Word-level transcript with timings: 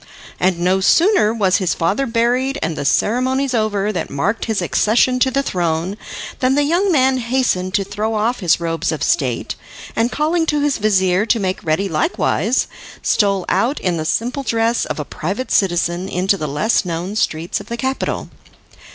And 0.39 0.57
no 0.57 0.79
sooner 0.81 1.31
was 1.31 1.57
his 1.57 1.75
father 1.75 2.07
buried 2.07 2.57
and 2.63 2.75
the 2.75 2.85
ceremonies 2.85 3.53
over 3.53 3.91
that 3.93 4.09
marked 4.09 4.45
his 4.45 4.59
accession 4.59 5.19
to 5.19 5.29
the 5.29 5.43
throne, 5.43 5.95
than 6.39 6.55
the 6.55 6.63
young 6.63 6.91
man 6.91 7.19
hastened 7.19 7.75
to 7.75 7.83
throw 7.83 8.15
off 8.15 8.39
his 8.39 8.59
robes 8.59 8.91
of 8.91 9.03
state, 9.03 9.53
and 9.95 10.11
calling 10.11 10.47
to 10.47 10.59
his 10.61 10.79
vizir 10.79 11.27
to 11.27 11.39
make 11.39 11.63
ready 11.63 11.87
likewise, 11.87 12.65
stole 13.03 13.45
out 13.47 13.79
in 13.79 13.97
the 13.97 14.05
simple 14.05 14.41
dress 14.41 14.85
of 14.85 14.99
a 14.99 15.05
private 15.05 15.51
citizen 15.51 16.09
into 16.09 16.35
the 16.35 16.47
less 16.47 16.83
known 16.83 17.15
streets 17.15 17.59
of 17.59 17.67
the 17.67 17.77
capital. 17.77 18.29